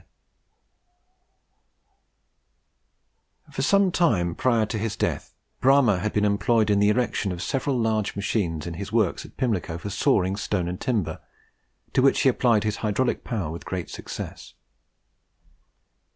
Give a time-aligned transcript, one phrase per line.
[3.51, 7.39] For some time prior to his death Bramah had been employed in the erection of
[7.43, 11.21] several large machines in his works at Pimlico for sawing stone and timber,
[11.93, 14.55] to which he applied his hydraulic power with great success.